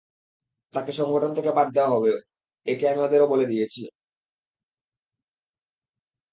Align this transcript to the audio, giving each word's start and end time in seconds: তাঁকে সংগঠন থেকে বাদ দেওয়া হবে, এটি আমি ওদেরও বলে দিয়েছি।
তাঁকে 0.73 0.91
সংগঠন 0.91 1.31
থেকে 1.33 1.51
বাদ 1.57 1.67
দেওয়া 1.75 1.93
হবে, 1.95 2.11
এটি 2.67 2.83
আমি 2.87 2.99
ওদেরও 3.01 3.27
বলে 3.27 3.45
দিয়েছি। 3.45 3.81